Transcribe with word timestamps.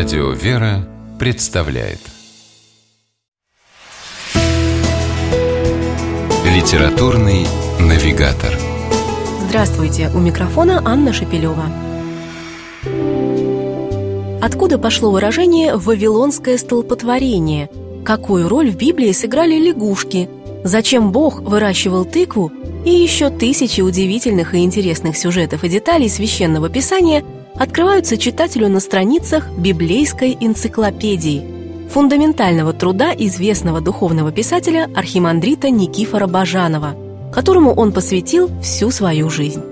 Радио 0.00 0.30
«Вера» 0.30 0.88
представляет 1.18 1.98
Литературный 6.46 7.46
навигатор 7.78 8.50
Здравствуйте! 9.46 10.10
У 10.14 10.18
микрофона 10.18 10.80
Анна 10.86 11.12
Шапилева. 11.12 11.66
Откуда 14.40 14.78
пошло 14.78 15.10
выражение 15.10 15.76
«вавилонское 15.76 16.56
столпотворение»? 16.56 17.68
Какую 18.02 18.48
роль 18.48 18.70
в 18.70 18.78
Библии 18.78 19.12
сыграли 19.12 19.58
лягушки? 19.58 20.30
Зачем 20.64 21.12
Бог 21.12 21.42
выращивал 21.42 22.06
тыкву? 22.06 22.50
И 22.86 22.90
еще 22.90 23.28
тысячи 23.28 23.82
удивительных 23.82 24.54
и 24.54 24.64
интересных 24.64 25.18
сюжетов 25.18 25.62
и 25.62 25.68
деталей 25.68 26.08
священного 26.08 26.70
писания– 26.70 27.22
открываются 27.56 28.16
читателю 28.16 28.68
на 28.68 28.80
страницах 28.80 29.50
библейской 29.56 30.36
энциклопедии 30.40 31.44
фундаментального 31.90 32.72
труда 32.72 33.12
известного 33.16 33.80
духовного 33.80 34.32
писателя 34.32 34.88
архимандрита 34.94 35.70
Никифора 35.70 36.26
Бажанова, 36.26 36.94
которому 37.32 37.72
он 37.74 37.92
посвятил 37.92 38.50
всю 38.62 38.90
свою 38.90 39.28
жизнь. 39.28 39.62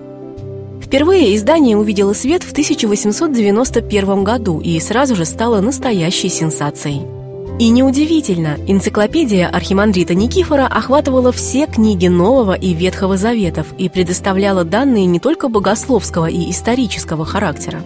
Впервые 0.83 1.37
издание 1.37 1.77
увидело 1.77 2.13
свет 2.13 2.43
в 2.43 2.53
1891 2.53 4.25
году 4.25 4.61
и 4.61 4.81
сразу 4.81 5.15
же 5.17 5.25
стало 5.25 5.61
настоящей 5.61 6.29
сенсацией– 6.29 7.03
и 7.59 7.71
неудивительно, 7.71 8.57
энциклопедия 8.69 9.49
архимандрита 9.49 10.15
Никифора 10.15 10.67
охватывала 10.67 11.33
все 11.33 11.67
книги 11.67 12.07
Нового 12.07 12.53
и 12.53 12.73
Ветхого 12.73 13.17
Заветов 13.17 13.67
и 13.77 13.89
предоставляла 13.89 14.63
данные 14.63 15.07
не 15.07 15.19
только 15.19 15.49
богословского 15.49 16.27
и 16.27 16.51
исторического 16.53 17.25
характера. 17.25 17.83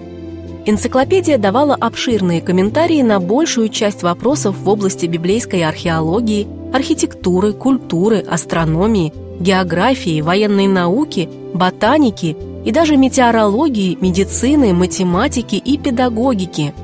Энциклопедия 0.66 1.38
давала 1.38 1.74
обширные 1.74 2.42
комментарии 2.42 3.00
на 3.00 3.18
большую 3.18 3.70
часть 3.70 4.02
вопросов 4.02 4.56
в 4.58 4.68
области 4.68 5.06
библейской 5.06 5.62
археологии, 5.62 6.46
архитектуры, 6.72 7.54
культуры, 7.54 8.18
астрономии, 8.18 9.14
географии, 9.40 10.20
военной 10.20 10.66
науки, 10.66 11.30
ботаники 11.54 12.36
и 12.64 12.70
даже 12.72 12.98
метеорологии, 12.98 13.96
медицины, 13.98 14.74
математики 14.74 15.54
и 15.54 15.78
педагогики– 15.78 16.74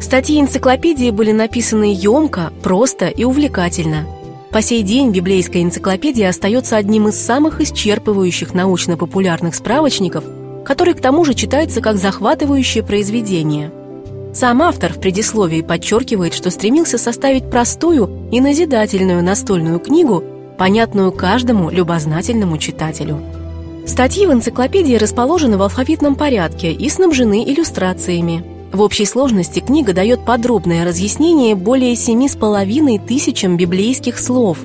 Статьи 0.00 0.40
энциклопедии 0.40 1.10
были 1.10 1.32
написаны 1.32 1.92
емко, 1.92 2.52
просто 2.62 3.08
и 3.08 3.24
увлекательно. 3.24 4.06
По 4.50 4.62
сей 4.62 4.82
день 4.82 5.10
библейская 5.10 5.62
энциклопедия 5.62 6.28
остается 6.28 6.76
одним 6.76 7.08
из 7.08 7.20
самых 7.20 7.60
исчерпывающих 7.60 8.54
научно-популярных 8.54 9.54
справочников, 9.54 10.24
который 10.64 10.94
к 10.94 11.00
тому 11.00 11.24
же 11.24 11.34
читается 11.34 11.80
как 11.80 11.96
захватывающее 11.96 12.84
произведение. 12.84 13.72
Сам 14.32 14.62
автор 14.62 14.92
в 14.92 15.00
предисловии 15.00 15.62
подчеркивает, 15.62 16.32
что 16.32 16.50
стремился 16.50 16.96
составить 16.96 17.50
простую 17.50 18.28
и 18.30 18.40
назидательную 18.40 19.22
настольную 19.22 19.80
книгу, 19.80 20.22
понятную 20.56 21.10
каждому 21.12 21.70
любознательному 21.70 22.56
читателю. 22.56 23.20
Статьи 23.86 24.26
в 24.26 24.32
энциклопедии 24.32 24.94
расположены 24.94 25.56
в 25.56 25.62
алфавитном 25.62 26.14
порядке 26.14 26.72
и 26.72 26.88
снабжены 26.88 27.44
иллюстрациями– 27.44 28.44
в 28.72 28.80
общей 28.82 29.06
сложности 29.06 29.60
книга 29.60 29.92
дает 29.92 30.24
подробное 30.24 30.84
разъяснение 30.84 31.54
более 31.54 31.96
семи 31.96 32.28
с 32.28 32.36
половиной 32.36 32.98
тысячам 32.98 33.56
библейских 33.56 34.18
слов. 34.18 34.58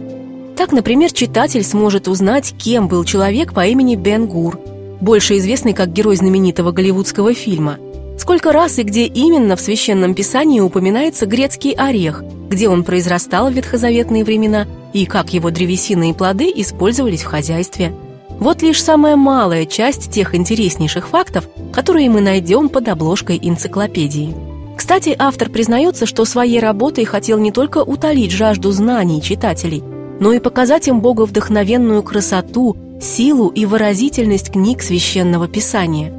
Так, 0.58 0.72
например, 0.72 1.12
читатель 1.12 1.64
сможет 1.64 2.08
узнать, 2.08 2.54
кем 2.58 2.88
был 2.88 3.04
человек 3.06 3.54
по 3.54 3.66
имени 3.66 3.96
Бен 3.96 4.28
Гур, 4.28 4.60
больше 5.02 5.38
известный 5.38 5.74
как 5.74 5.92
герой 5.92 6.16
знаменитого 6.16 6.72
голливудского 6.72 7.34
фильма. 7.34 7.78
Сколько 8.20 8.52
раз 8.52 8.78
и 8.78 8.84
где 8.84 9.06
именно 9.06 9.56
в 9.56 9.62
Священном 9.62 10.14
Писании 10.14 10.60
упоминается 10.60 11.26
грецкий 11.26 11.72
орех, 11.72 12.24
где 12.50 12.70
он 12.70 12.84
произрастал 12.84 13.50
в 13.50 13.54
ветхозаветные 13.54 14.24
времена 14.24 14.68
и 14.94 15.06
как 15.06 15.34
его 15.34 15.50
древесины 15.50 16.12
и 16.12 16.14
плоды 16.14 16.52
использовались 16.56 17.24
в 17.24 17.28
хозяйстве– 17.28 17.94
вот 18.44 18.62
лишь 18.62 18.84
самая 18.84 19.16
малая 19.16 19.66
часть 19.66 20.12
тех 20.12 20.36
интереснейших 20.36 21.08
фактов, 21.08 21.48
которые 21.72 22.10
мы 22.10 22.20
найдем 22.20 22.68
под 22.70 22.90
обложкой 22.90 23.40
энциклопедии. 23.42 24.36
Кстати, 24.76 25.16
автор 25.18 25.50
признается, 25.50 26.06
что 26.06 26.26
своей 26.26 26.60
работой 26.60 27.06
хотел 27.06 27.40
не 27.40 27.52
только 27.52 27.78
утолить 27.84 28.32
жажду 28.32 28.72
знаний 28.72 29.22
читателей, 29.22 29.82
но 30.20 30.34
и 30.34 30.40
показать 30.40 30.88
им 30.90 31.00
боговдохновенную 31.00 32.04
красоту, 32.04 32.76
силу 33.02 33.48
и 33.48 33.66
выразительность 33.66 34.52
книг 34.52 34.82
Священного 34.82 35.48
Писания. 35.48 36.14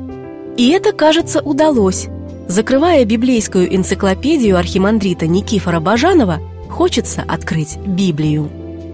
И 0.56 0.70
это, 0.70 0.92
кажется, 0.92 1.42
удалось. 1.42 2.06
Закрывая 2.48 3.04
библейскую 3.04 3.74
энциклопедию 3.74 4.56
архимандрита 4.56 5.26
Никифора 5.26 5.80
Бажанова, 5.80 6.40
хочется 6.70 7.22
открыть 7.26 7.76
Библию. 7.76 8.63